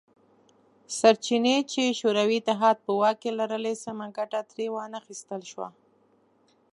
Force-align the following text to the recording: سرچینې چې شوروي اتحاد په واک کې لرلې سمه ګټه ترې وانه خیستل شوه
سرچینې 0.99 1.55
چې 1.71 1.83
شوروي 1.99 2.37
اتحاد 2.39 2.77
په 2.85 2.91
واک 2.99 3.17
کې 3.21 3.31
لرلې 3.39 3.73
سمه 3.83 4.07
ګټه 4.17 4.41
ترې 4.49 4.67
وانه 4.73 4.99
خیستل 5.05 5.41
شوه 5.51 5.69